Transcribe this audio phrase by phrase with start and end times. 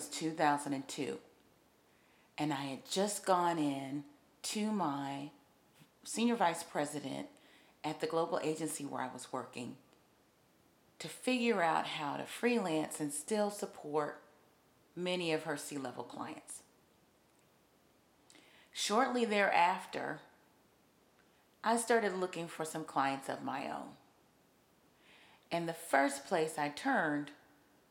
[0.00, 1.18] Was 2002,
[2.38, 4.04] and I had just gone in
[4.44, 5.28] to my
[6.04, 7.26] senior vice president
[7.84, 9.76] at the global agency where I was working
[11.00, 14.22] to figure out how to freelance and still support
[14.96, 16.62] many of her C level clients.
[18.72, 20.20] Shortly thereafter,
[21.62, 23.96] I started looking for some clients of my own.
[25.52, 27.32] And the first place I turned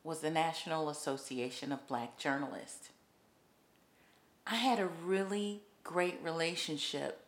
[0.04, 2.90] was the National Association of Black Journalists.
[4.48, 7.26] I had a really great relationship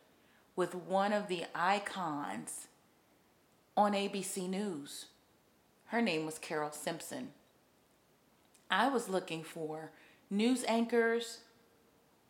[0.56, 2.68] with one of the icons
[3.76, 5.06] on ABC News.
[5.86, 7.28] Her name was Carole Simpson.
[8.70, 9.92] I was looking for
[10.30, 11.40] news anchors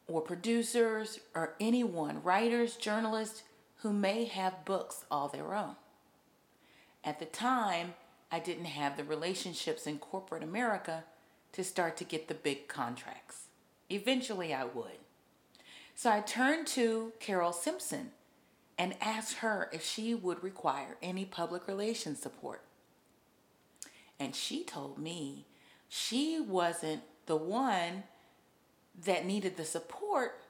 [0.09, 3.45] or producers or anyone, writers, journalists,
[3.77, 5.77] who may have books all their own.
[7.05, 7.95] At the time,
[8.33, 11.05] I didn't have the relationships in corporate America
[11.53, 13.49] to start to get the big contracts.
[13.91, 14.99] Eventually, I would.
[15.95, 18.13] So I turned to Carole Simpson
[18.79, 22.63] and asked her if she would require any public relations support.
[24.19, 25.45] And she told me
[25.91, 28.05] she wasn't the one
[29.05, 30.41] that needed the support,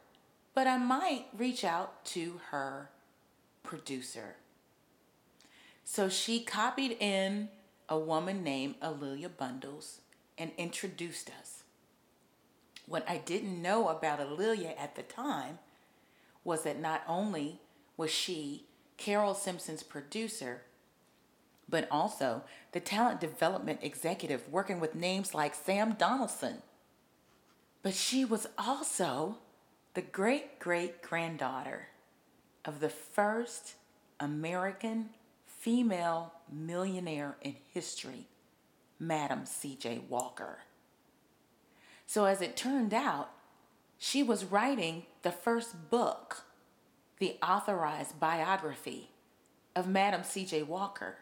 [0.55, 2.91] but I might reach out to her
[3.65, 4.37] producer.
[5.85, 7.49] So she copied in
[7.93, 10.01] a woman named A'Lelia Bundles
[10.39, 11.63] and introduced us.
[12.87, 15.59] What I didn't know about A'Lelia at the time
[16.43, 17.61] was that not only
[17.99, 18.65] was she
[18.97, 20.63] Carole Simpson's producer,
[21.69, 26.63] but also the talent development executive working with names like Sam Donaldson.
[27.83, 29.37] But she was also
[29.93, 31.89] the great great granddaughter
[32.65, 33.75] of the first
[34.19, 35.11] American
[35.63, 38.27] female millionaire in history,
[38.99, 40.01] Madam C.J.
[40.09, 40.59] Walker.
[42.05, 43.31] So, as it turned out,
[43.97, 46.43] she was writing the first book,
[47.21, 49.11] the authorized biography
[49.77, 50.65] of Madam C.J.
[50.65, 51.19] Walker,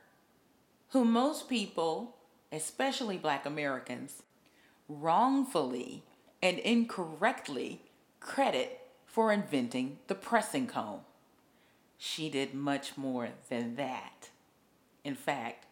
[0.89, 2.17] who most people,
[2.51, 4.23] especially black Americans,
[4.89, 6.03] wrongfully
[6.43, 7.83] and incorrectly
[8.21, 11.01] credit for inventing the pressing comb.
[12.03, 14.31] She did much more than that.
[15.05, 15.67] In fact,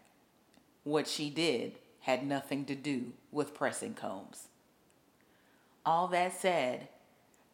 [0.85, 4.49] what she did had nothing to do with pressing combs.
[5.87, 6.89] All that said,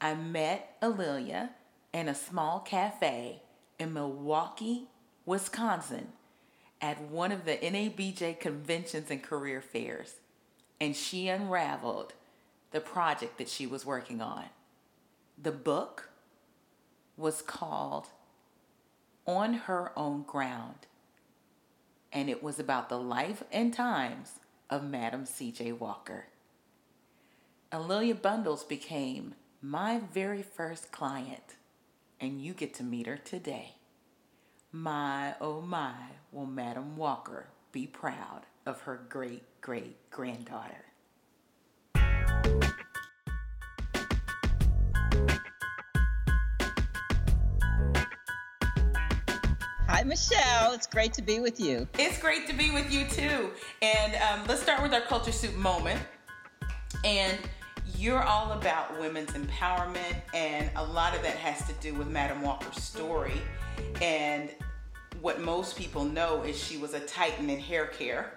[0.00, 1.50] I met A'Lelia
[1.92, 3.42] in a small cafe
[3.78, 4.88] in Milwaukee,
[5.24, 6.08] Wisconsin,
[6.80, 10.16] at one of the NABJ conventions and career fairs,
[10.80, 12.14] and she unraveled
[12.72, 14.46] the project that she was working on.
[15.40, 16.10] The book
[17.16, 18.08] was called
[19.26, 20.86] On Her Own Ground
[22.14, 24.38] and it was about the life and times
[24.70, 25.72] of Madam C.J.
[25.72, 26.26] Walker.
[27.72, 31.56] A'Lelia Bundles became my very first client,
[32.20, 33.74] and you get to meet her today.
[34.70, 35.94] My, oh my,
[36.30, 40.84] will Madam Walker be proud of her great great granddaughter.
[50.04, 50.72] Michelle.
[50.72, 51.88] It's great to be with you.
[51.98, 53.50] It's great to be with you too.
[53.80, 56.00] And um, let's start with our culture soup moment.
[57.04, 57.38] And
[57.96, 62.42] you're all about women's empowerment, and a lot of that has to do with Madam
[62.42, 63.40] Walker's story.
[64.02, 64.50] And
[65.20, 68.34] what most people know is she was a titan in hair care,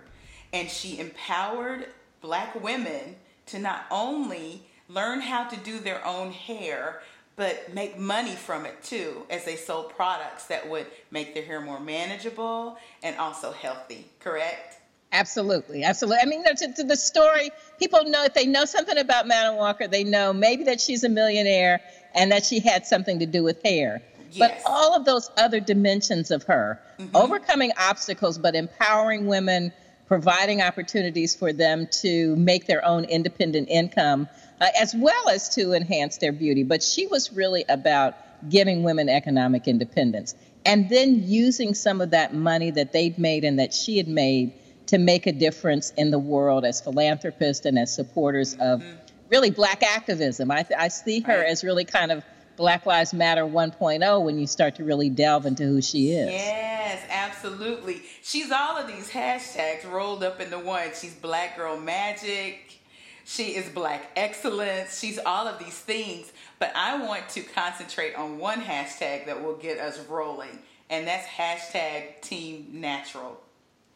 [0.53, 1.88] and she empowered
[2.21, 3.15] black women
[3.47, 7.01] to not only learn how to do their own hair,
[7.38, 11.62] but make money from it too as they sold products that would make their hair
[11.62, 14.80] more manageable and also healthy, correct?
[15.13, 16.19] Absolutely, absolutely.
[16.22, 19.88] I mean, to, to the story, people know if they know something about Madam Walker,
[19.88, 21.80] they know maybe that she's a millionaire
[22.13, 24.01] and that she had something to do with hair.
[24.31, 24.40] Yes.
[24.40, 27.16] But all of those other dimensions of her, mm-hmm.
[27.16, 29.72] overcoming obstacles, but empowering women,
[30.07, 34.27] providing opportunities for them to make their own independent income,
[34.62, 36.63] uh, as well as to enhance their beauty.
[36.63, 38.15] But she was really about
[38.50, 43.59] giving women economic independence and then using some of that money that they'd made and
[43.59, 44.54] that she had made
[44.88, 48.95] to make a difference in the world as philanthropists and as supporters of mm-hmm.
[49.30, 50.51] really black activism.
[50.51, 51.50] I, I see her right.
[51.50, 52.24] as really kind of
[52.57, 56.31] Black Lives Matter 1.0 when you start to really delve into who she is.
[56.31, 57.01] Yes,
[57.38, 58.01] absolutely.
[58.24, 60.89] She's all of these hashtags rolled up into one.
[61.00, 62.80] She's Black Girl Magic.
[63.25, 65.00] She is Black Excellence.
[65.00, 66.31] She's all of these things.
[66.60, 71.28] But I want to concentrate on one hashtag that will get us rolling, and that's
[71.28, 73.40] hashtag Team Natural.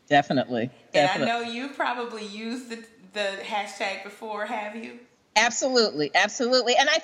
[0.08, 0.70] Definitely.
[0.92, 1.30] Definitely.
[1.30, 2.84] And I know you probably used the,
[3.14, 5.00] the hashtag before, have you?
[5.38, 6.76] Absolutely, absolutely.
[6.76, 7.00] And I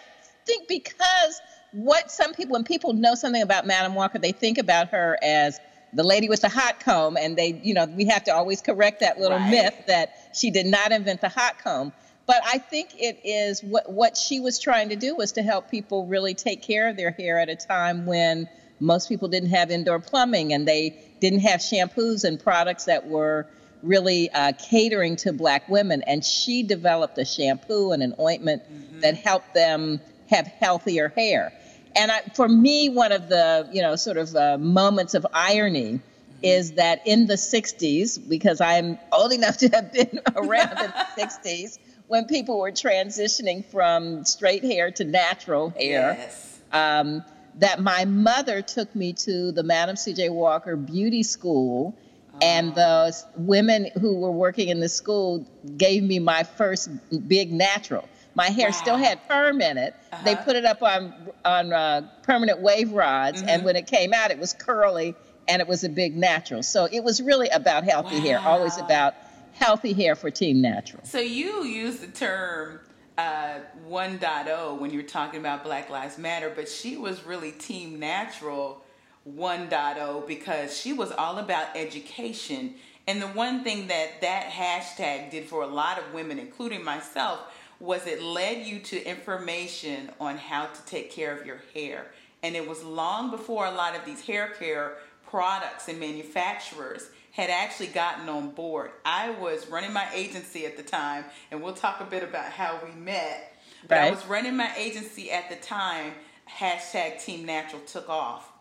[0.45, 1.42] think because
[1.72, 5.60] what some people, when people know something about Madam Walker, they think about her as
[5.94, 9.00] the lady with the hot comb, and they, you know, we have to always correct
[9.00, 9.50] that little right.
[9.50, 11.94] myth that she did not invent the hot comb.
[12.25, 15.72] But I think it is what what she was trying to do was to help
[15.72, 18.50] people really take care of their hair at a time when
[18.80, 23.48] most people didn't have indoor plumbing and they didn't have shampoos and products that were
[23.81, 26.04] really uh, catering to black women.
[26.04, 29.00] And she developed a shampoo and an ointment mm-hmm.
[29.00, 30.00] that helped them
[30.30, 31.54] have healthier hair.
[31.97, 35.94] And I, for me, one of the you know sort of uh, moments of irony
[35.94, 36.35] mm-hmm.
[36.44, 41.07] is that in the 60s, because I'm old enough to have been around in the
[41.17, 46.15] 60s, when people were transitioning from straight hair to natural hair.
[46.19, 46.59] Yes.
[46.71, 47.23] Um,
[47.59, 50.29] that my mother took me to the Madam C.J.
[50.29, 51.95] Walker Beauty School,
[52.33, 52.38] oh.
[52.41, 55.45] and the women who were working in the school
[55.75, 56.89] gave me my first
[57.27, 58.07] big natural.
[58.38, 58.72] My hair wow.
[58.72, 59.95] still had perm in it.
[60.13, 60.24] Uh-huh.
[60.24, 61.13] They put it up on
[61.44, 63.50] on uh, permanent wave rods, mm-hmm.
[63.50, 65.16] and when it came out, it was curly
[65.48, 66.62] and it was a big natural.
[66.62, 68.22] So it was really about healthy wow.
[68.22, 69.16] hair, always about
[69.54, 71.04] healthy hair for Team Natural.
[71.04, 72.80] So you use the term
[73.18, 78.83] uh, 1.0 when you're talking about Black Lives Matter, but she was really Team Natural
[79.28, 82.75] 1.0 because she was all about education.
[83.07, 87.40] And the one thing that that hashtag did for a lot of women, including myself,
[87.79, 92.07] was it led you to information on how to take care of your hair.
[92.44, 94.97] And it was long before a lot of these hair care
[95.29, 98.91] products and manufacturers had actually gotten on board.
[99.06, 102.79] I was running my agency at the time, and we'll talk a bit about how
[102.83, 103.53] we met.
[103.88, 104.07] But right.
[104.07, 106.13] I was running my agency at the time.
[106.50, 108.51] Hashtag Team Natural took off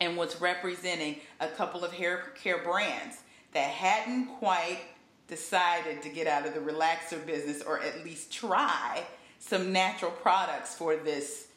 [0.00, 3.18] and was representing a couple of hair care brands
[3.52, 4.78] that hadn't quite
[5.28, 9.04] decided to get out of the relaxer business or at least try
[9.38, 11.48] some natural products for this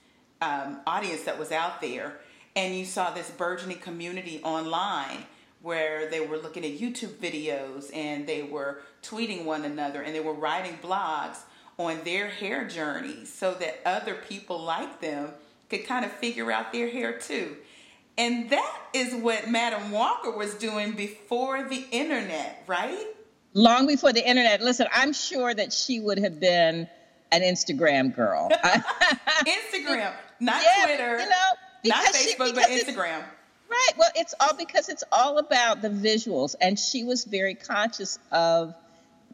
[0.42, 2.18] um, audience that was out there.
[2.56, 5.26] And you saw this burgeoning community online
[5.62, 10.20] where they were looking at YouTube videos and they were tweeting one another and they
[10.20, 11.38] were writing blogs
[11.78, 15.30] on their hair journeys so that other people like them
[15.70, 17.56] could kind of figure out their hair too.
[18.18, 23.08] And that is what Madam Walker was doing before the internet, right?
[23.54, 24.62] Long before the internet.
[24.62, 26.88] Listen, I'm sure that she would have been
[27.32, 28.50] an Instagram girl.
[28.64, 31.36] Instagram, not yeah, Twitter, you know,
[31.86, 33.24] not Facebook, she, but Instagram.
[33.70, 33.92] Right.
[33.98, 38.76] Well, it's all because it's all about the visuals, and she was very conscious of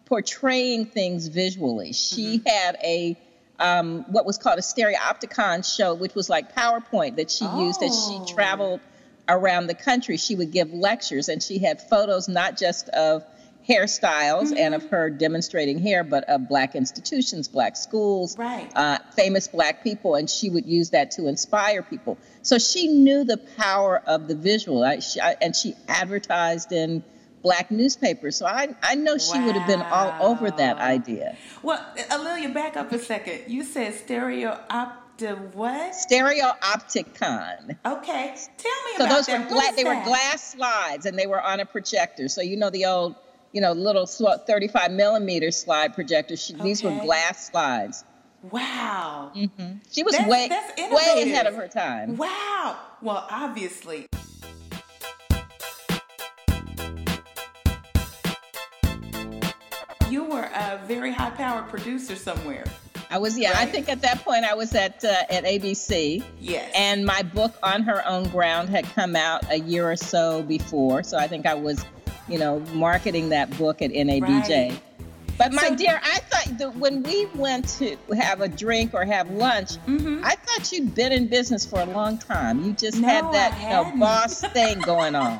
[0.05, 1.93] portraying things visually.
[1.93, 2.47] She mm-hmm.
[2.47, 3.17] had a
[3.59, 7.65] um, what was called a stereopticon show, which was like PowerPoint that she oh.
[7.65, 8.25] used as she oh.
[8.25, 8.79] traveled
[9.27, 10.17] around the country.
[10.17, 13.23] She would give lectures, and she had photos not just of
[13.67, 14.57] hairstyles mm-hmm.
[14.57, 14.95] and of mm-hmm.
[14.95, 18.71] her demonstrating hair, but of black institutions, black schools, right.
[18.75, 22.17] uh, famous black people, and she would use that to inspire people.
[22.41, 27.03] So she knew the power of the visual, I, she, I, and she advertised in
[27.43, 28.35] black newspapers.
[28.35, 29.45] So I, I know she wow.
[29.45, 31.37] would have been all over that idea.
[31.61, 33.41] Well, A'Lelia, back up a second.
[33.47, 35.95] You said stereo op the what?
[35.95, 37.75] Stereo Opticon.
[37.85, 39.41] Okay, tell me so about those that.
[39.41, 42.27] were gla- they were glass slides and they were on a projector.
[42.29, 43.15] So you know the old
[43.51, 46.51] you know, little 35 millimeter slide projectors.
[46.53, 46.63] okay.
[46.63, 48.03] These were glass slides.
[48.43, 49.31] Wow.
[49.35, 49.77] Mm-hmm.
[49.91, 52.17] She was that's, way, that's way ahead of her time.
[52.17, 52.77] Wow.
[53.01, 54.07] Well, obviously.
[60.09, 62.63] You were a very high powered producer somewhere.
[63.09, 63.51] I was, yeah.
[63.51, 63.59] Right?
[63.59, 66.23] I think at that point I was at uh, at ABC.
[66.39, 66.71] Yes.
[66.75, 71.03] And my book on her own ground had come out a year or so before,
[71.03, 71.85] so I think I was
[72.27, 74.49] you know, marketing that book at NABJ.
[74.49, 74.81] Right.
[75.37, 79.05] But my so, dear, I thought that when we went to have a drink or
[79.05, 80.23] have lunch, mm-hmm.
[80.23, 82.63] I thought you'd been in business for a long time.
[82.63, 85.39] You just no, had that you know, boss thing going on.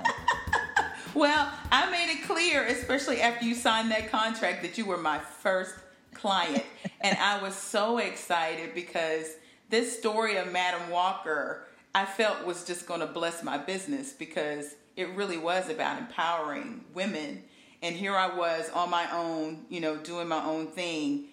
[1.16, 5.18] well, I made it clear, especially after you signed that contract, that you were my
[5.18, 5.74] first
[6.14, 6.66] client.
[7.02, 9.36] and I was so excited because
[9.70, 11.66] this story of Madam Walker,
[11.96, 16.84] I felt was just going to bless my business because it really was about empowering
[16.94, 17.44] women
[17.82, 21.26] And here I was on my own, you know, doing my own thing,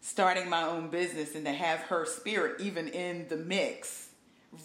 [0.00, 4.08] starting my own business, and to have her spirit even in the mix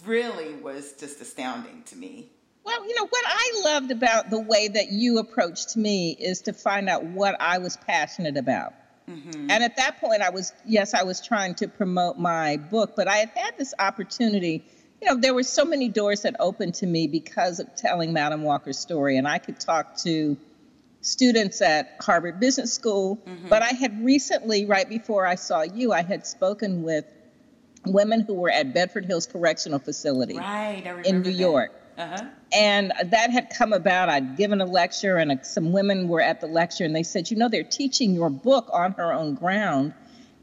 [0.05, 2.29] really was just astounding to me.
[2.63, 6.53] Well, you know, what I loved about the way that you approached me is to
[6.53, 8.73] find out what I was passionate about.
[9.09, 9.49] Mm-hmm.
[9.49, 13.07] And at that point, I was, yes, I was trying to promote my book, but
[13.07, 14.65] I had had this opportunity.
[15.01, 18.43] You know, there were so many doors that opened to me because of telling Madam
[18.43, 19.17] Walker's story.
[19.17, 20.37] And I could talk to
[21.01, 23.17] students at Harvard Business School.
[23.17, 23.47] Mm-hmm.
[23.49, 27.05] But I had recently, right before I saw you, I had spoken with
[27.85, 31.31] women who were at Bedford Hills Correctional Facility right, in New that.
[31.31, 31.71] York.
[31.97, 32.25] Uh-huh.
[32.53, 34.09] And that had come about.
[34.09, 37.37] I'd given a lecture, and some women were at the lecture, and they said, You
[37.37, 39.93] know, they're teaching your book on her own ground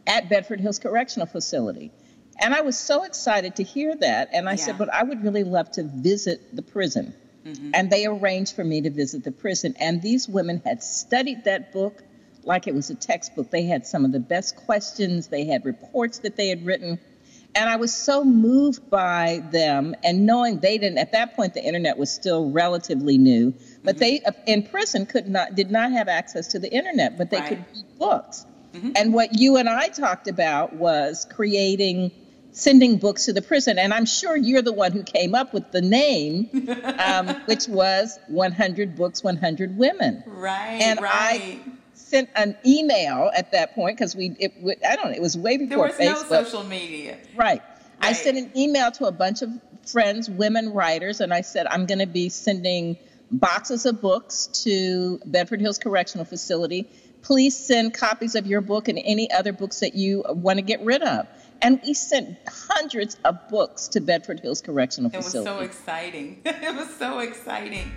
[0.06, 1.92] at Bedford Hills Correctional Facility.
[2.40, 4.30] And I was so excited to hear that.
[4.32, 4.56] And I yeah.
[4.56, 7.14] said, But I would really love to visit the prison.
[7.46, 7.70] Mm-hmm.
[7.74, 9.74] And they arranged for me to visit the prison.
[9.78, 12.02] And these women had studied that book
[12.42, 13.50] like it was a textbook.
[13.50, 16.98] They had some of the best questions, they had reports that they had written.
[17.56, 21.62] And I was so moved by them and knowing they didn't, at that point, the
[21.62, 24.00] internet was still relatively new, but mm-hmm.
[24.00, 27.38] they uh, in prison could not, did not have access to the internet, but they
[27.38, 27.48] right.
[27.50, 28.44] could read books.
[28.72, 28.90] Mm-hmm.
[28.96, 32.10] And what you and I talked about was creating,
[32.54, 33.78] sending books to the prison.
[33.78, 36.49] And I'm sure you're the one who came up with the name,
[36.99, 40.23] um, which was 100 Books, 100 Women.
[40.25, 40.80] Right.
[40.80, 41.12] And right.
[41.12, 41.61] I
[41.94, 44.54] sent an email at that point because we, it,
[44.88, 46.30] I don't know, it was way before there was Facebook.
[46.30, 47.18] no social media.
[47.37, 47.61] Right.
[47.61, 47.62] right.
[48.00, 49.50] I sent an email to a bunch of
[49.87, 52.96] friends, women writers, and I said, I'm going to be sending
[53.32, 56.88] boxes of books to Bedford Hills Correctional Facility.
[57.23, 60.84] Please send copies of your book and any other books that you want to get
[60.84, 61.26] rid of.
[61.64, 65.49] And we sent hundreds of books to Bedford Hills Correctional it Facility.
[65.49, 66.42] It was so exciting.
[66.44, 67.90] it was so exciting.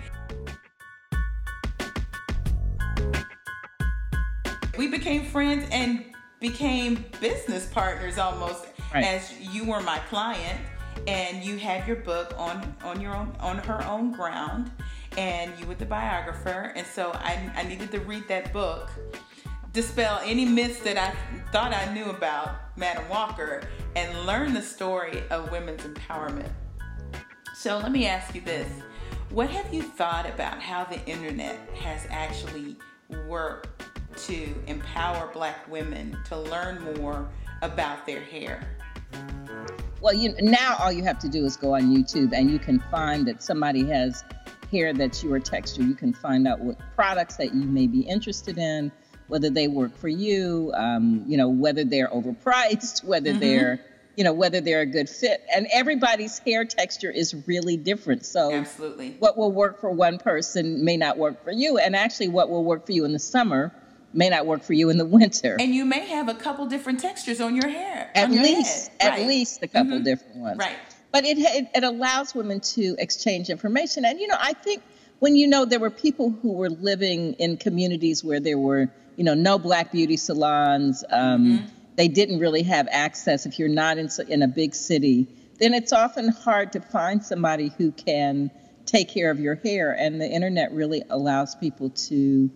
[4.78, 6.04] we became friends and
[6.40, 9.04] became business partners almost right.
[9.04, 10.60] as you were my client
[11.08, 14.70] and you had your book on on your own on her own ground
[15.16, 18.88] and you were the biographer and so I, I needed to read that book
[19.72, 21.12] dispel any myths that I
[21.50, 23.62] thought I knew about Madam Walker
[23.96, 26.48] and learn the story of women's empowerment.
[27.56, 28.70] So let me ask you this.
[29.30, 32.76] What have you thought about how the internet has actually
[33.26, 33.82] worked
[34.26, 37.28] to empower black women to learn more
[37.62, 38.76] about their hair?
[40.00, 42.78] Well, you now all you have to do is go on YouTube and you can
[42.92, 44.22] find that somebody has
[44.70, 45.82] hair that's your texture.
[45.82, 48.92] You can find out what products that you may be interested in,
[49.28, 53.40] whether they work for you, um, you know, whether they're overpriced, whether mm-hmm.
[53.40, 53.80] they're
[54.16, 58.52] you know whether they're a good fit and everybody's hair texture is really different so
[58.52, 62.50] absolutely what will work for one person may not work for you and actually what
[62.50, 63.72] will work for you in the summer
[64.12, 65.56] may not work for you in the winter.
[65.58, 68.10] And you may have a couple different textures on your hair.
[68.14, 69.26] At your least, at right.
[69.26, 70.04] least a couple mm-hmm.
[70.04, 70.58] different ones.
[70.58, 70.76] Right.
[71.12, 74.04] But it, it, it allows women to exchange information.
[74.04, 74.82] And you know, I think
[75.20, 78.88] when you know there were people who were living in communities where there were
[79.18, 81.04] you know no black beauty salons.
[81.10, 81.66] Um, mm-hmm.
[81.96, 83.44] They didn't really have access.
[83.44, 85.26] If you're not in in a big city,
[85.58, 88.52] then it's often hard to find somebody who can
[88.86, 89.92] take care of your hair.
[89.92, 92.48] And the internet really allows people to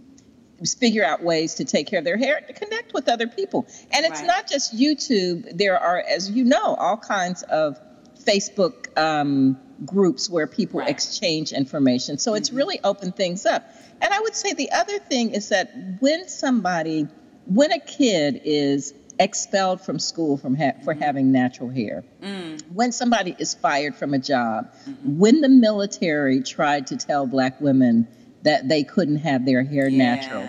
[0.79, 3.67] figure out ways to take care of their hair to connect with other people.
[3.91, 4.27] And it's right.
[4.29, 5.59] not just YouTube.
[5.59, 7.81] There are, as you know, all kinds of
[8.25, 10.89] Facebook um, groups where people right.
[10.89, 12.19] exchange information.
[12.19, 12.39] So mm-hmm.
[12.39, 13.65] it's really opened things up.
[14.01, 17.09] And I would say the other thing is that when somebody,
[17.47, 21.03] when a kid is expelled from school from ha- for mm-hmm.
[21.03, 22.61] having natural hair, mm.
[22.73, 25.19] when somebody is fired from a job, mm-hmm.
[25.19, 28.09] when the military tried to tell black women
[28.43, 30.15] that they couldn't have their hair yeah.
[30.15, 30.49] natural.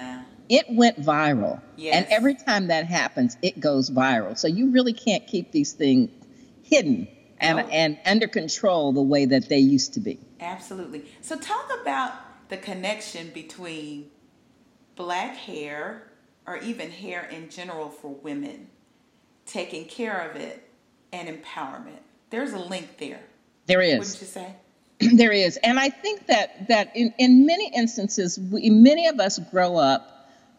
[0.49, 1.61] It went viral.
[1.77, 1.95] Yes.
[1.95, 4.37] And every time that happens, it goes viral.
[4.37, 6.09] So you really can't keep these things
[6.63, 7.07] hidden
[7.43, 7.67] and, no.
[7.67, 10.19] and under control the way that they used to be.
[10.39, 11.05] Absolutely.
[11.21, 12.13] So talk about
[12.49, 14.09] the connection between
[14.95, 16.07] black hair
[16.47, 18.67] or even hair in general for women,
[19.45, 20.67] taking care of it
[21.11, 21.99] and empowerment.
[22.29, 23.21] There's a link there.
[23.65, 23.99] There is.
[23.99, 24.55] Wouldn't you say?
[25.15, 29.39] there is, and I think that that in, in many instances, we, many of us
[29.51, 30.12] grow up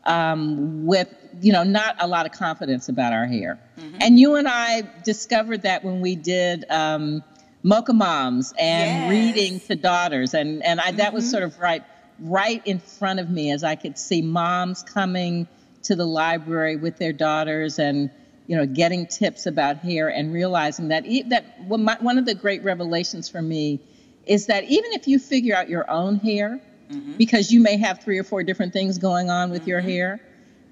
[0.07, 3.99] um, with you know not a lot of confidence about our hair, mm-hmm.
[4.01, 7.23] and you and I discovered that when we did um,
[7.63, 9.11] Mocha Moms and yes.
[9.11, 11.15] reading to daughters, and and I, that mm-hmm.
[11.15, 11.83] was sort of right
[12.21, 15.49] right in front of me as I could see moms coming
[15.85, 18.11] to the library with their daughters and
[18.47, 23.29] you know getting tips about hair and realizing that that one of the great revelations
[23.29, 23.81] for me
[24.27, 27.12] is that even if you figure out your own hair, mm-hmm.
[27.12, 29.71] because you may have three or four different things going on with mm-hmm.
[29.71, 30.21] your hair.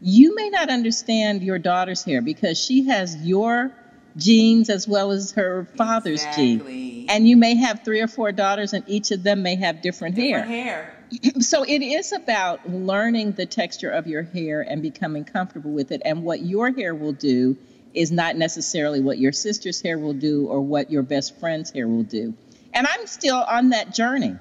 [0.01, 3.73] You may not understand your daughter's hair because she has your
[4.17, 6.57] genes as well as her father's exactly.
[6.57, 7.07] gene.
[7.09, 10.17] And you may have three or four daughters, and each of them may have different,
[10.17, 10.65] different hair.
[10.65, 10.97] hair.
[11.41, 16.01] So it is about learning the texture of your hair and becoming comfortable with it.
[16.05, 17.57] And what your hair will do
[17.93, 21.87] is not necessarily what your sister's hair will do or what your best friend's hair
[21.87, 22.33] will do.
[22.73, 24.37] And I'm still on that journey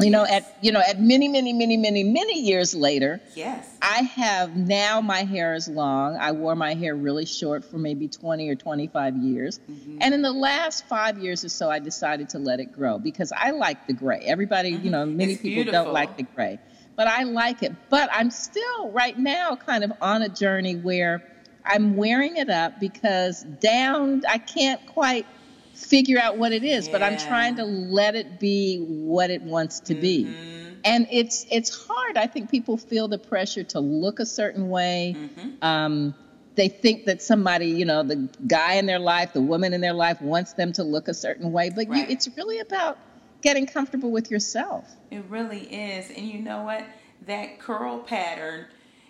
[0.00, 3.98] you know at you know at many many many many many years later yes i
[4.02, 8.48] have now my hair is long i wore my hair really short for maybe 20
[8.48, 9.98] or 25 years mm-hmm.
[10.00, 13.32] and in the last five years or so i decided to let it grow because
[13.36, 14.84] i like the gray everybody mm-hmm.
[14.84, 15.84] you know many it's people beautiful.
[15.84, 16.58] don't like the gray
[16.96, 21.22] but i like it but i'm still right now kind of on a journey where
[21.64, 25.26] i'm wearing it up because down i can't quite
[25.74, 26.92] figure out what it is, yeah.
[26.92, 30.02] but I'm trying to let it be what it wants to mm-hmm.
[30.02, 30.80] be.
[30.84, 32.16] And it's it's hard.
[32.16, 35.16] I think people feel the pressure to look a certain way.
[35.16, 35.50] Mm-hmm.
[35.62, 36.14] Um,
[36.56, 39.92] they think that somebody, you know, the guy in their life, the woman in their
[39.92, 42.08] life wants them to look a certain way, but right.
[42.08, 42.98] you, it's really about
[43.40, 44.88] getting comfortable with yourself.
[45.10, 46.10] It really is.
[46.10, 46.84] And you know what?
[47.26, 48.66] That curl pattern,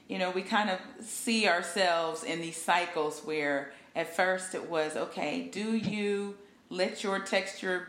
[0.08, 4.96] you know, we kind of see ourselves in these cycles where at first it was,
[4.96, 6.36] okay, do you
[6.74, 7.88] let your texture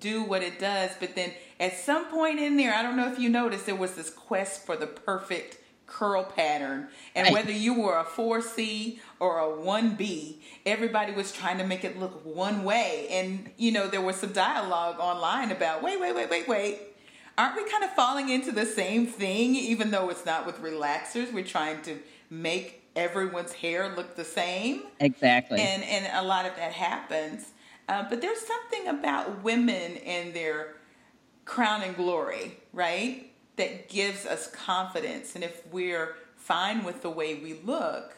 [0.00, 0.90] do what it does.
[0.98, 3.94] But then at some point in there, I don't know if you noticed, there was
[3.94, 6.88] this quest for the perfect curl pattern.
[7.14, 7.34] And right.
[7.34, 12.24] whether you were a 4C or a 1B, everybody was trying to make it look
[12.24, 13.08] one way.
[13.10, 16.78] And, you know, there was some dialogue online about wait, wait, wait, wait, wait.
[17.36, 21.32] Aren't we kind of falling into the same thing, even though it's not with relaxers?
[21.32, 21.98] We're trying to
[22.28, 24.82] make everyone's hair look the same.
[25.00, 25.58] Exactly.
[25.58, 27.52] And and a lot of that happens.
[27.92, 30.76] Uh, but there's something about women and their
[31.44, 33.30] crown and glory, right?
[33.56, 35.34] That gives us confidence.
[35.34, 38.16] And if we're fine with the way we look,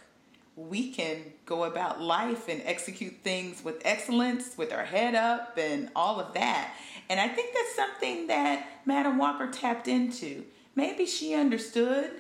[0.55, 5.91] we can go about life and execute things with excellence, with our head up, and
[5.97, 6.73] all of that.
[7.11, 10.45] And I think that's something that Madam Walker tapped into.
[10.77, 12.13] Maybe she understood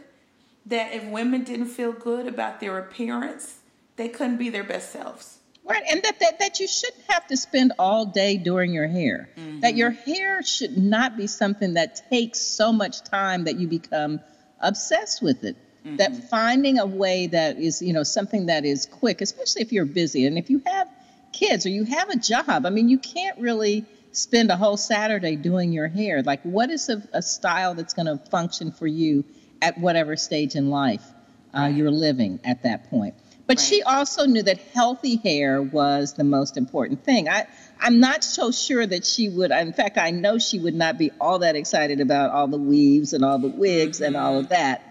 [0.66, 3.60] that if women didn't feel good about their appearance,
[3.94, 5.38] they couldn't be their best selves.
[5.66, 9.30] Right, and that, that that you shouldn't have to spend all day doing your hair.
[9.36, 9.60] Mm-hmm.
[9.60, 14.20] That your hair should not be something that takes so much time that you become
[14.60, 15.56] obsessed with it.
[15.86, 15.96] Mm-hmm.
[15.96, 19.86] That finding a way that is, you know, something that is quick, especially if you're
[19.86, 20.88] busy and if you have
[21.32, 22.66] kids or you have a job.
[22.66, 26.22] I mean, you can't really spend a whole Saturday doing your hair.
[26.22, 29.24] Like, what is a, a style that's going to function for you
[29.60, 31.04] at whatever stage in life
[31.52, 33.14] uh, you're living at that point?
[33.46, 33.64] But right.
[33.64, 37.28] she also knew that healthy hair was the most important thing.
[37.28, 37.46] I,
[37.78, 39.50] I'm not so sure that she would.
[39.50, 43.12] In fact, I know she would not be all that excited about all the weaves
[43.12, 44.06] and all the wigs mm-hmm.
[44.06, 44.82] and all of that.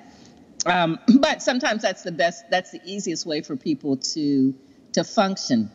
[0.65, 2.45] Um, but sometimes that's the best.
[2.51, 4.53] That's the easiest way for people to
[4.93, 5.71] to function.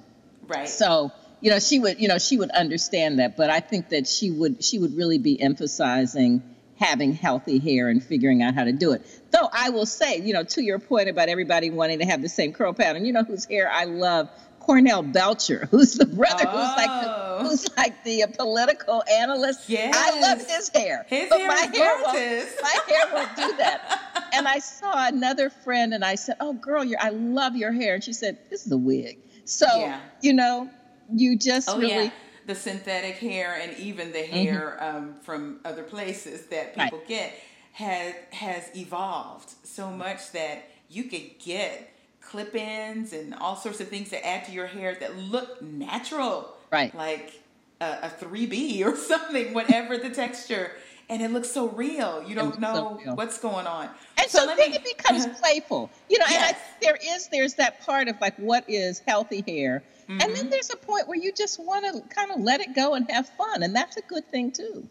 [0.47, 0.69] Right.
[0.69, 1.11] So
[1.41, 4.31] you know she would you know she would understand that, but I think that she
[4.31, 6.43] would she would really be emphasizing
[6.79, 9.03] having healthy hair and figuring out how to do it.
[9.31, 12.29] Though I will say, you know, to your point about everybody wanting to have the
[12.29, 14.29] same curl pattern, you know whose hair I love?
[14.61, 16.51] Cornell Belcher, who's the brother oh.
[16.51, 19.67] who's like the, who's like the uh, political analyst.
[19.67, 19.95] Yes.
[19.97, 21.07] I love his hair.
[21.09, 22.55] His but hair my hair gorgeous.
[22.55, 24.29] Won't, my hair won't do that.
[24.35, 27.01] and I saw another friend and I said, "Oh, girl, you're.
[27.01, 30.01] I love your hair." And she said, "This is a wig." So yeah.
[30.21, 30.69] you know,
[31.15, 32.05] you just oh, really.
[32.05, 32.11] Yeah
[32.49, 34.97] the synthetic hair and even the hair mm-hmm.
[34.97, 37.07] um, from other places that people right.
[37.07, 37.35] get
[37.73, 44.09] has has evolved so much that you could get clip-ins and all sorts of things
[44.09, 46.95] to add to your hair that look natural, right?
[46.95, 47.35] Like
[47.83, 50.73] a, a 3B or something, whatever the texture
[51.11, 52.23] and it looks so real.
[52.27, 53.89] You don't know so what's going on.
[54.17, 55.91] And so, so then me, it becomes playful.
[56.09, 56.49] You know, yes.
[56.49, 60.13] and I, there is there's that part of like what is healthy hair, mm-hmm.
[60.13, 60.51] and then mm-hmm.
[60.51, 63.29] there's a point where you just want to kind of let it go and have
[63.31, 64.89] fun, and that's a good thing too.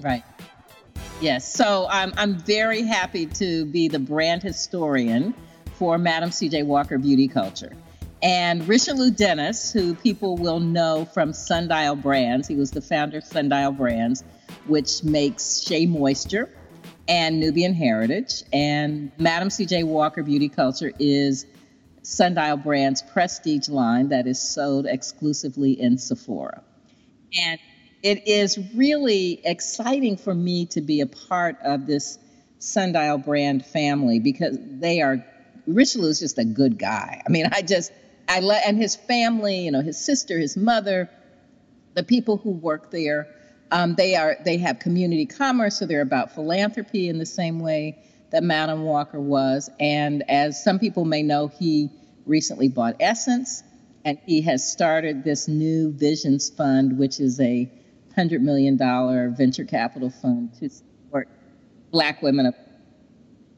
[0.00, 0.22] Right.
[1.20, 1.50] Yes.
[1.52, 5.34] So I'm, I'm very happy to be the brand historian
[5.74, 6.62] for Madam C.J.
[6.64, 7.72] Walker Beauty Culture.
[8.22, 13.24] And Richelieu Dennis, who people will know from Sundial Brands, he was the founder of
[13.24, 14.24] Sundial Brands,
[14.66, 16.50] which makes Shea Moisture
[17.08, 18.42] and Nubian Heritage.
[18.52, 19.84] And Madam C.J.
[19.84, 21.46] Walker Beauty Culture is
[22.02, 26.62] Sundial Brands prestige line that is sold exclusively in Sephora.
[27.38, 27.60] And
[28.02, 32.18] it is really exciting for me to be a part of this
[32.58, 35.24] Sundial brand family because they are
[35.66, 37.22] Richelieu is just a good guy.
[37.26, 37.92] I mean, I just
[38.28, 41.10] I let and his family, you know, his sister, his mother,
[41.94, 43.28] the people who work there,
[43.70, 47.98] um, they are they have community commerce, so they're about philanthropy in the same way
[48.30, 49.70] that Madam Walker was.
[49.80, 51.90] And as some people may know, he
[52.24, 53.62] recently bought Essence,
[54.04, 57.70] and he has started this new Visions Fund, which is a
[58.16, 61.28] hundred million dollar venture capital fund to support
[61.92, 62.54] Black women of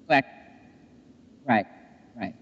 [0.06, 0.26] Black.
[1.46, 1.66] Right,
[2.16, 2.34] right.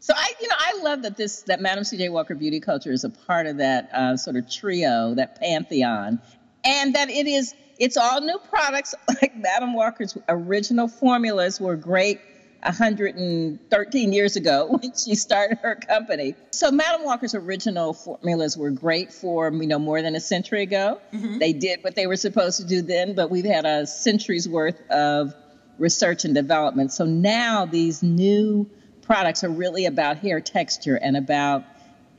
[0.00, 2.08] So I, you know, I love that this that Madam C.J.
[2.08, 6.18] Walker Beauty Culture is a part of that uh, sort of trio, that pantheon,
[6.64, 8.94] and that it is it's all new products.
[9.20, 12.20] Like Madam Walker's original formulas were great
[12.62, 16.34] 113 years ago when she started her company.
[16.50, 21.00] So Madam Walker's original formulas were great for you know more than a century ago.
[21.12, 21.38] Mm-hmm.
[21.38, 24.80] They did what they were supposed to do then, but we've had a century's worth
[24.90, 25.34] of
[25.78, 26.92] research and development.
[26.92, 28.68] So now these new
[29.02, 31.64] products are really about hair texture and about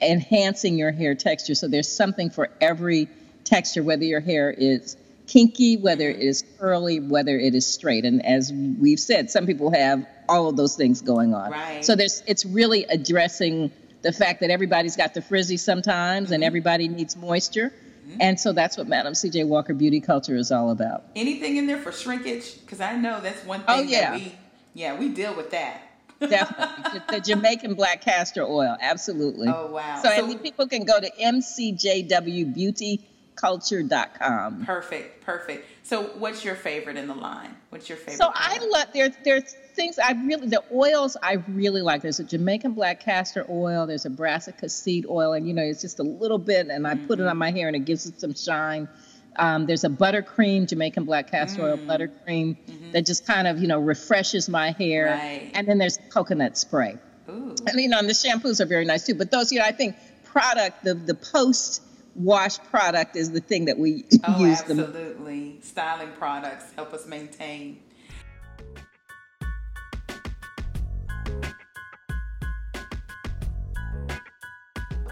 [0.01, 1.55] enhancing your hair texture.
[1.55, 3.09] So there's something for every
[3.43, 4.95] texture, whether your hair is
[5.29, 8.03] kinky, whether it is curly, whether it is straight.
[8.03, 11.51] And as we've said, some people have all of those things going on.
[11.51, 11.85] Right.
[11.85, 16.35] So there's it's really addressing the fact that everybody's got the frizzy sometimes mm-hmm.
[16.35, 17.71] and everybody needs moisture.
[17.71, 18.21] Mm-hmm.
[18.21, 21.03] And so that's what Madam CJ Walker Beauty Culture is all about.
[21.15, 22.59] Anything in there for shrinkage?
[22.61, 24.11] Because I know that's one thing oh, yeah.
[24.11, 24.35] that we
[24.73, 25.83] yeah, we deal with that.
[26.19, 27.01] Definitely.
[27.09, 28.75] the Jamaican black castor oil.
[28.81, 29.47] Absolutely.
[29.47, 30.01] Oh wow.
[30.01, 33.08] So, so people can go to MCJW Beauty
[33.39, 34.65] culture.com.
[34.65, 35.65] Perfect, perfect.
[35.83, 37.55] So, what's your favorite in the line?
[37.69, 38.17] What's your favorite?
[38.17, 42.01] So, I love there's there's things I really the oils I really like.
[42.01, 43.87] There's a Jamaican black castor oil.
[43.87, 46.95] There's a brassica seed oil, and you know it's just a little bit, and I
[46.95, 47.07] mm-hmm.
[47.07, 48.89] put it on my hair, and it gives it some shine.
[49.35, 51.85] Um, there's a buttercream, Jamaican black castor oil mm.
[51.85, 52.91] buttercream mm-hmm.
[52.91, 55.05] that just kind of you know refreshes my hair.
[55.05, 55.51] Right.
[55.53, 56.97] And then there's coconut spray.
[57.29, 57.55] Ooh.
[57.65, 59.15] And you know, and the shampoos are very nice too.
[59.15, 61.81] But those, you know, I think product the the post
[62.15, 64.61] wash product is the thing that we oh, use.
[64.61, 65.57] Absolutely.
[65.59, 67.81] The Styling products help us maintain.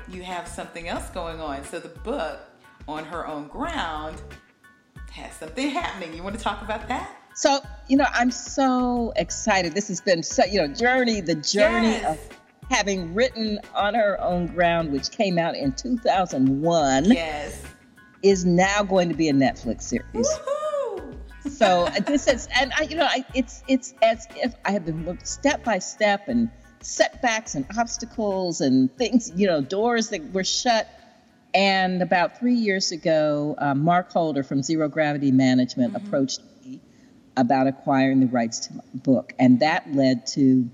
[0.09, 1.63] You have something else going on.
[1.65, 2.39] So the book,
[2.87, 4.21] On Her Own Ground,
[5.11, 6.13] has something happening.
[6.15, 7.11] You want to talk about that?
[7.35, 9.73] So, you know, I'm so excited.
[9.73, 12.17] This has been so, you know, journey, the journey yes.
[12.17, 12.36] of
[12.69, 17.63] having written On Her Own Ground, which came out in 2001, yes,
[18.23, 20.05] is now going to be a Netflix series.
[20.13, 21.13] Woo-hoo!
[21.49, 25.17] so this is, and I, you know, I, it's it's as if I have been
[25.23, 26.49] step by step and
[26.81, 30.87] setbacks and obstacles and things, you know, doors that were shut.
[31.53, 36.05] And about three years ago, uh, Mark Holder from Zero Gravity Management mm-hmm.
[36.05, 36.81] approached me
[37.35, 40.69] about acquiring the rights to my book, and that led to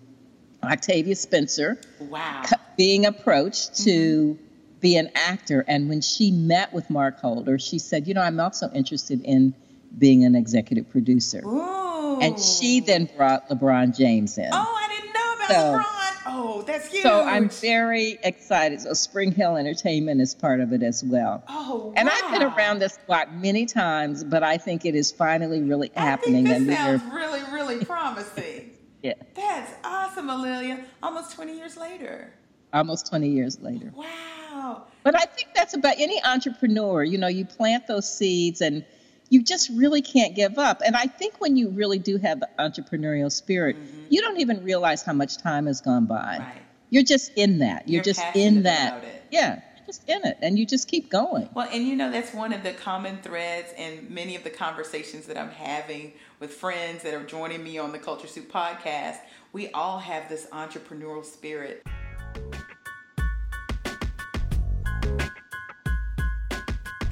[0.64, 2.44] Octavia Spencer wow.
[2.78, 4.80] being approached to mm-hmm.
[4.80, 5.64] be an actor.
[5.68, 9.54] And when she met with Mark Holder, she said, You know, I'm also interested in
[9.98, 11.42] being an executive producer.
[11.46, 12.20] Ooh.
[12.22, 14.50] And she then brought LeBron James in.
[14.52, 16.04] Oh, I didn't know about so, LeBron.
[16.26, 17.04] Oh, that's huge.
[17.04, 18.82] So I'm very excited.
[18.82, 21.44] So Spring Hill Entertainment is part of it as well.
[21.48, 21.94] Oh, wow.
[21.96, 25.92] And I've been around this block many times, but I think it is finally really
[25.96, 26.46] I happening.
[26.46, 28.63] Think this sounds really, really promising.
[29.04, 29.14] Yeah.
[29.36, 30.84] That's awesome, A'Lelia.
[31.04, 32.34] Almost 20 years later.
[32.72, 33.92] Almost 20 years later.
[33.94, 34.84] Wow.
[35.04, 37.04] But I think that's about any entrepreneur.
[37.04, 38.86] You know, you plant those seeds and
[39.30, 40.82] you just really can't give up.
[40.86, 44.06] And I think when you really do have the entrepreneurial spirit, mm-hmm.
[44.10, 46.38] you don't even realize how much time has gone by.
[46.40, 46.62] Right.
[46.90, 47.88] You're just in that.
[47.90, 49.04] You're, You're just in that.
[49.32, 49.60] Yeah
[49.94, 51.48] just in it and you just keep going.
[51.54, 55.28] Well, and you know, that's one of the common threads in many of the conversations
[55.28, 59.18] that I'm having with friends that are joining me on the Culture Soup podcast.
[59.52, 61.84] We all have this entrepreneurial spirit.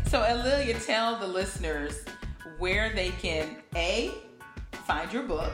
[0.08, 2.04] So, A'Lelia, tell the listeners
[2.58, 4.12] where they can A,
[4.86, 5.54] find your book,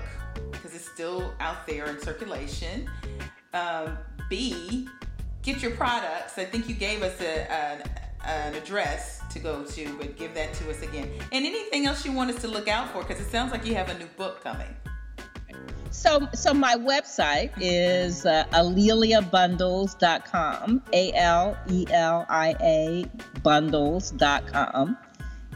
[0.52, 2.90] because it's still out there in circulation.
[3.54, 3.98] Um,
[4.30, 4.88] B,
[5.48, 6.38] get your products.
[6.38, 7.78] I think you gave us a, a,
[8.28, 11.10] an address to go to, but give that to us again.
[11.32, 13.00] And anything else you want us to look out for?
[13.00, 14.68] Because it sounds like you have a new book coming.
[15.90, 23.06] So, so my website is uh, aleliabundles.com, A L E L I A
[23.42, 24.98] bundles.com.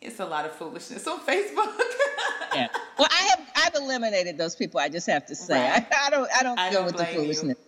[0.01, 1.72] it's a lot of foolishness on Facebook.
[2.55, 2.66] yeah.
[2.98, 4.81] Well, I have I've eliminated those people.
[4.81, 5.87] I just have to say right.
[5.92, 7.59] I, I, don't I don't I deal don't with the foolishness.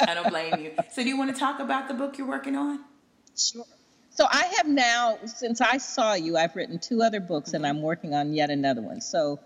[0.00, 0.72] I don't blame you.
[0.90, 2.80] So, do you want to talk about the book you're working on?
[3.36, 3.66] Sure.
[4.16, 7.82] So I have now, since I saw you, I've written two other books, and I'm
[7.82, 9.02] working on yet another one.
[9.02, 9.38] So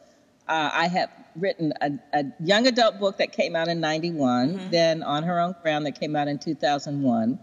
[0.48, 4.70] uh, I have written a, a, young adult book that came out in '91, mm-hmm.
[4.70, 7.40] then On Her Own Ground that came out in 2001,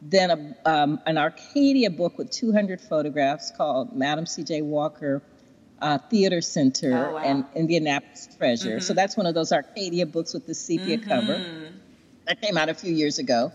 [0.00, 4.62] then a, um, an Arcadia book with 200 photographs called Madam C.J.
[4.62, 5.22] Walker
[5.82, 7.18] uh, Theater Center oh, wow.
[7.18, 8.68] and Indianapolis Treasure.
[8.76, 8.78] Mm-hmm.
[8.78, 11.08] So that's one of those Arcadia books with the sepia mm-hmm.
[11.08, 11.44] cover.
[12.26, 13.50] That came out a few years ago.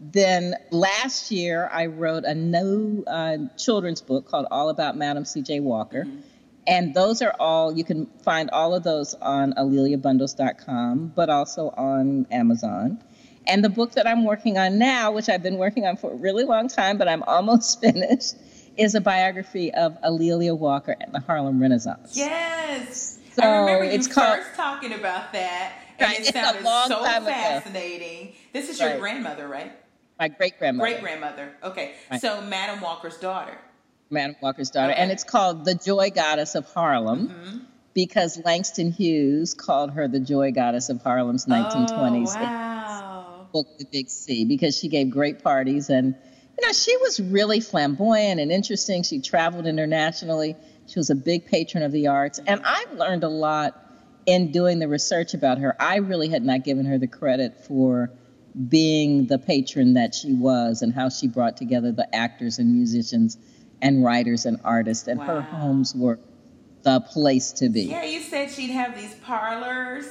[0.00, 5.60] Then last year, I wrote a new uh, children's book called All About Madam C.J.
[5.60, 6.04] Walker.
[6.04, 6.20] Mm-hmm.
[6.66, 12.26] And those are all, you can find all of those on a'leliabundles.com, but also on
[12.30, 13.02] Amazon.
[13.46, 16.16] And the book that I'm working on now, which I've been working on for a
[16.16, 18.36] really long time, but I'm almost finished,
[18.76, 22.16] is a biography of A'Lelia Walker and the Harlem Renaissance.
[22.16, 23.18] Yes.
[23.34, 28.28] So I remember you it's first talking about that, and right, it sounded so fascinating.
[28.28, 28.34] Ago.
[28.52, 29.72] This is your grandmother, right?
[30.20, 30.90] My great grandmother.
[30.90, 31.52] Great grandmother.
[31.62, 31.94] Okay.
[32.10, 32.20] Right.
[32.20, 33.56] So Madam Walker's daughter.
[34.10, 34.92] Madam Walker's daughter.
[34.92, 35.00] Okay.
[35.00, 37.28] And it's called The Joy Goddess of Harlem.
[37.28, 37.58] Mm-hmm.
[37.94, 42.36] Because Langston Hughes called her the Joy Goddess of Harlem's 1920s.
[42.36, 43.46] Oh, wow.
[43.52, 46.14] Book the Big C because she gave great parties and
[46.56, 49.02] you know she was really flamboyant and interesting.
[49.02, 50.54] She traveled internationally.
[50.86, 53.76] She was a big patron of the arts, and I learned a lot
[54.26, 55.74] in doing the research about her.
[55.80, 58.12] I really had not given her the credit for
[58.68, 63.38] being the patron that she was and how she brought together the actors and musicians
[63.80, 65.26] and writers and artists and wow.
[65.26, 66.18] her homes were
[66.82, 67.82] the place to be.
[67.82, 70.06] Yeah, you said she'd have these parlors.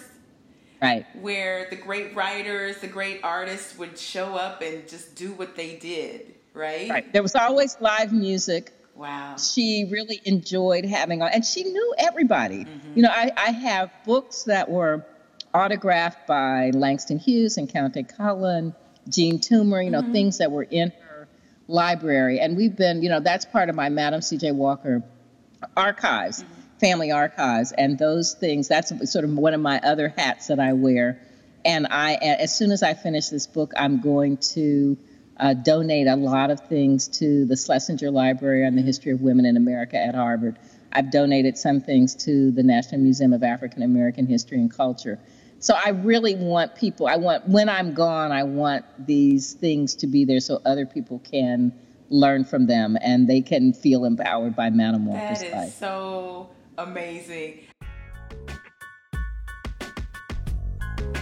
[0.81, 1.05] Right.
[1.21, 5.75] Where the great writers, the great artists would show up and just do what they
[5.75, 6.89] did, right?
[6.89, 7.13] Right.
[7.13, 8.71] There was always live music.
[8.95, 9.35] Wow.
[9.35, 12.65] She really enjoyed having on, and she knew everybody.
[12.65, 12.93] Mm-hmm.
[12.95, 15.05] You know, I, I have books that were
[15.53, 18.75] autographed by Langston Hughes and Countee Cullen,
[19.07, 20.11] Jean Toomer, you know, mm-hmm.
[20.11, 21.27] things that were in her
[21.67, 22.39] library.
[22.39, 24.51] And we've been, you know, that's part of my Madam C.J.
[24.51, 25.03] Walker
[25.75, 26.77] archives, mm-hmm.
[26.79, 27.71] family archives.
[27.71, 31.21] And those things, that's sort of one of my other hats that I wear.
[31.65, 34.97] And I, as soon as I finish this book, I'm going to
[35.37, 39.45] uh, donate a lot of things to the Schlesinger Library on the History of Women
[39.45, 40.57] in America at Harvard.
[40.91, 45.19] I've donated some things to the National Museum of African American History and Culture.
[45.61, 50.07] So I really want people, I want, when I'm gone, I want these things to
[50.07, 51.73] be there so other people can
[52.09, 57.59] learn from them and they can feel empowered by Madam Walker's That is so amazing.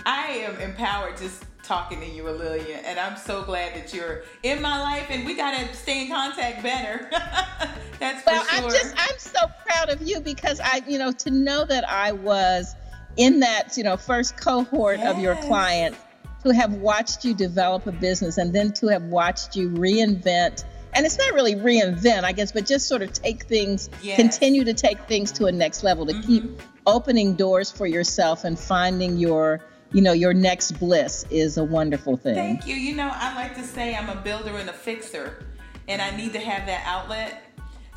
[0.06, 4.62] I am empowered just talking to you, A'Lelia, and I'm so glad that you're in
[4.62, 7.10] my life, and we gotta stay in contact better.
[8.00, 8.64] That's for well, sure.
[8.64, 12.14] I'm just, I'm so proud of you because I, you know, to know that I
[12.14, 12.76] was
[13.18, 15.14] in that you know first cohort yes.
[15.16, 15.98] of your clients
[16.44, 21.06] to have watched you develop a business and then to have watched you reinvent and
[21.06, 24.16] it's not really reinvent i guess but just sort of take things yes.
[24.16, 26.28] continue to take things to a next level to mm-hmm.
[26.28, 29.60] keep opening doors for yourself and finding your
[29.92, 33.56] you know your next bliss is a wonderful thing thank you you know i like
[33.56, 35.46] to say i'm a builder and a fixer
[35.88, 37.47] and i need to have that outlet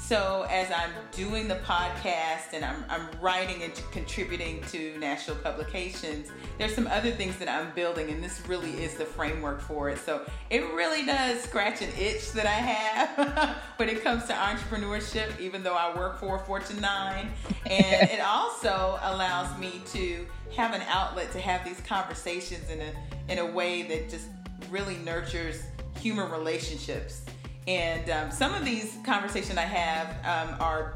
[0.01, 6.33] So as I'm doing the podcast and I'm, I'm writing and contributing to national publications,
[6.59, 9.99] there's some other things that I'm building, and this really is the framework for it.
[9.99, 15.39] So it really does scratch an itch that I have when it comes to entrepreneurship,
[15.39, 17.31] even though I work for Fortune 9.
[17.67, 22.93] And it also allows me to have an outlet to have these conversations in a
[23.29, 24.27] in a way that just
[24.71, 25.63] really nurtures
[26.01, 27.23] human relationships
[27.67, 30.95] and um, some of these conversations I have um, are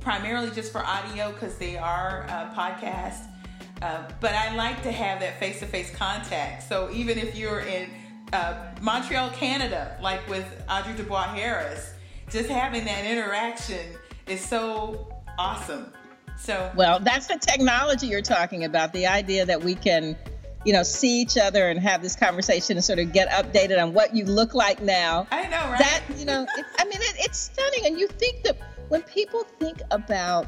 [0.00, 3.26] primarily just for audio because they are uh, podcasts.
[3.80, 6.68] Uh, but I like to have that face to face contact.
[6.68, 7.90] So even if you're in
[8.32, 11.92] uh, Montreal, Canada, like with Audrey Dubois Harris,
[12.30, 15.92] just having that interaction is so awesome.
[16.38, 20.16] So, well, that's the technology you're talking about the idea that we can
[20.64, 23.92] you know, see each other and have this conversation and sort of get updated on
[23.92, 25.26] what you look like now.
[25.30, 25.78] I know, right?
[25.78, 27.86] That, you know, it, I mean, it, it's stunning.
[27.86, 28.56] And you think that
[28.88, 30.46] when people think about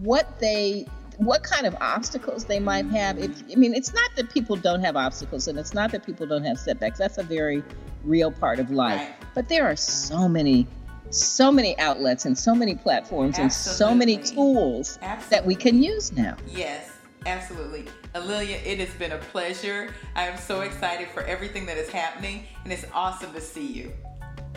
[0.00, 4.30] what they, what kind of obstacles they might have, if, I mean, it's not that
[4.30, 6.98] people don't have obstacles and it's not that people don't have setbacks.
[6.98, 7.62] That's a very
[8.04, 9.00] real part of life.
[9.00, 9.14] Right.
[9.34, 10.66] But there are so many
[11.10, 13.44] so many outlets and so many platforms Absolutely.
[13.44, 15.36] and so many tools Absolutely.
[15.36, 16.36] that we can use now.
[16.48, 16.90] Yes,
[17.26, 17.86] absolutely.
[18.16, 19.94] A'Lelia, it has been a pleasure.
[20.14, 23.92] I am so excited for everything that is happening, and it's awesome to see you.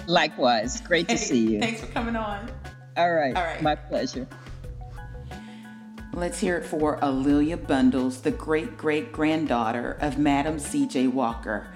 [0.07, 0.79] Likewise.
[0.79, 1.59] Great to hey, see you.
[1.59, 2.49] Thanks for coming on.
[2.95, 3.35] All right.
[3.35, 3.61] All right.
[3.61, 4.25] My pleasure.
[6.13, 11.07] Let's hear it for A'Lelia Bundles, the great great granddaughter of Madam C.J.
[11.07, 11.67] Walker.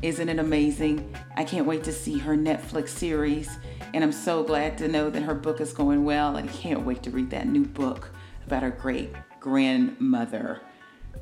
[0.00, 1.12] Isn't it amazing?
[1.36, 3.50] I can't wait to see her Netflix series,
[3.94, 7.02] and I'm so glad to know that her book is going well, and can't wait
[7.02, 8.10] to read that new book
[8.46, 10.60] about her great grandmother.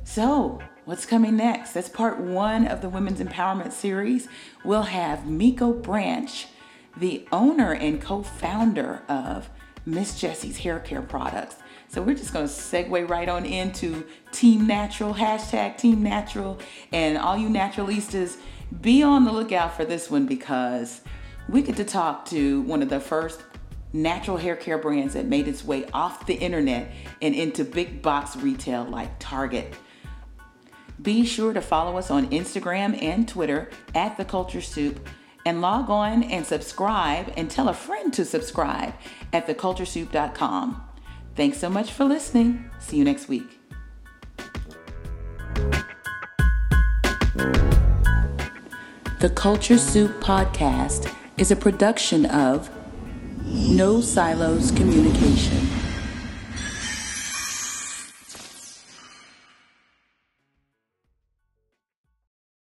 [0.03, 1.73] So, what's coming next?
[1.73, 4.27] That's part one of the Women's Empowerment Series.
[4.65, 6.47] We'll have Miko Branch,
[6.97, 9.49] the owner and co founder of
[9.85, 11.57] Miss Jessie's Hair Care Products.
[11.87, 16.59] So, we're just going to segue right on into Team Natural, hashtag Team Natural,
[16.91, 18.37] and all you naturalistas,
[18.81, 21.01] be on the lookout for this one because
[21.47, 23.43] we get to talk to one of the first
[23.93, 28.35] natural hair care brands that made its way off the internet and into big box
[28.35, 29.75] retail like Target.
[31.01, 34.99] Be sure to follow us on Instagram and Twitter at The Culture Soup
[35.45, 38.93] and log on and subscribe and tell a friend to subscribe
[39.33, 40.83] at theculturesoup.com.
[41.35, 42.69] Thanks so much for listening.
[42.79, 43.59] See you next week.
[49.19, 52.69] The Culture Soup podcast is a production of
[53.45, 55.80] No Silos Communication.